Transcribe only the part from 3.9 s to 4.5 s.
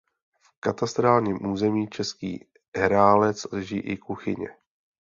Kuchyně.